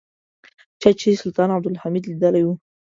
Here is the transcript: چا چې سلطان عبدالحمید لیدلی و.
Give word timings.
چا 0.81 0.89
چې 0.99 1.19
سلطان 1.21 1.49
عبدالحمید 1.57 2.03
لیدلی 2.07 2.43
و. 2.45 2.49